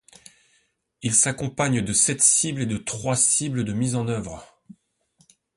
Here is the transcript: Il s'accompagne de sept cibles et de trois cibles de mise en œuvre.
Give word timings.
Il 1.03 1.13
s'accompagne 1.13 1.83
de 1.83 1.93
sept 1.93 2.23
cibles 2.23 2.63
et 2.63 2.65
de 2.65 2.77
trois 2.77 3.15
cibles 3.15 3.63
de 3.63 3.71
mise 3.71 3.93
en 3.95 4.07
œuvre. 4.07 4.59